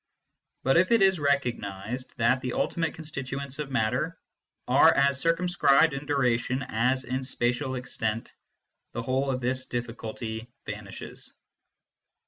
[0.63, 4.17] But if it is recognised that the ultimate constituents of matter
[4.67, 8.33] are as circumscribed in duration as in spatial extent,
[8.93, 11.35] the whole of this difficulty vanishes.